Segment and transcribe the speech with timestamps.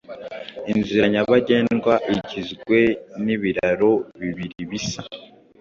[0.71, 2.79] Inzira nyabagendwa igizwe
[3.23, 5.01] n'ibiraro bibiri bisa